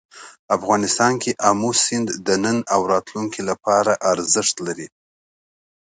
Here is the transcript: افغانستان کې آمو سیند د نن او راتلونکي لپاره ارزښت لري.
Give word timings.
افغانستان 0.57 1.13
کې 1.21 1.31
آمو 1.49 1.71
سیند 1.83 2.07
د 2.27 2.27
نن 2.43 2.57
او 2.73 2.81
راتلونکي 2.93 3.41
لپاره 3.49 3.91
ارزښت 4.11 4.55
لري. 4.67 4.87